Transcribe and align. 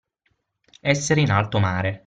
Essere 0.79 1.21
in 1.21 1.29
alto 1.29 1.59
mare. 1.59 1.99